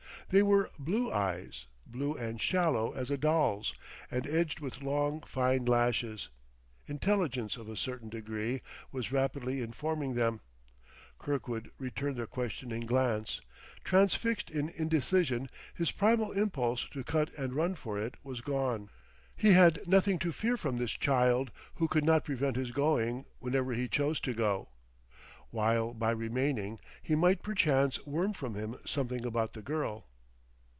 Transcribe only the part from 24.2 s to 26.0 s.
to go; while